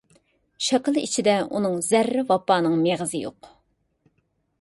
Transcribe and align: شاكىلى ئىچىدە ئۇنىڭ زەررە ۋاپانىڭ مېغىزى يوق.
شاكىلى 0.67 1.03
ئىچىدە 1.07 1.35
ئۇنىڭ 1.43 1.75
زەررە 1.87 2.23
ۋاپانىڭ 2.31 2.79
مېغىزى 2.87 3.21
يوق. 3.27 3.51